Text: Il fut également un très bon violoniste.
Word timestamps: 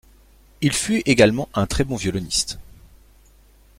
Il 0.61 0.73
fut 0.73 1.03
également 1.05 1.47
un 1.53 1.67
très 1.67 1.83
bon 1.83 1.95
violoniste. 1.95 2.57